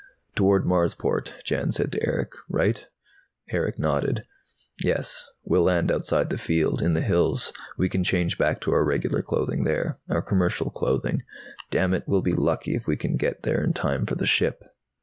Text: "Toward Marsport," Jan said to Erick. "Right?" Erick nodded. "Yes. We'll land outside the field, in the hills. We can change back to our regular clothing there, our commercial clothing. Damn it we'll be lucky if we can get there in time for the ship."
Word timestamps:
"Toward 0.33 0.65
Marsport," 0.65 1.35
Jan 1.45 1.69
said 1.69 1.91
to 1.91 2.03
Erick. 2.03 2.31
"Right?" 2.49 2.87
Erick 3.51 3.77
nodded. 3.77 4.21
"Yes. 4.79 5.29
We'll 5.43 5.61
land 5.61 5.91
outside 5.91 6.31
the 6.31 6.39
field, 6.39 6.81
in 6.81 6.93
the 6.95 7.03
hills. 7.03 7.53
We 7.77 7.87
can 7.87 8.03
change 8.03 8.35
back 8.39 8.61
to 8.61 8.71
our 8.73 8.83
regular 8.83 9.21
clothing 9.21 9.63
there, 9.63 9.99
our 10.09 10.23
commercial 10.23 10.71
clothing. 10.71 11.21
Damn 11.69 11.93
it 11.93 12.05
we'll 12.07 12.23
be 12.23 12.33
lucky 12.33 12.73
if 12.73 12.87
we 12.87 12.97
can 12.97 13.15
get 13.15 13.43
there 13.43 13.63
in 13.63 13.73
time 13.73 14.07
for 14.07 14.15
the 14.15 14.25
ship." 14.25 14.63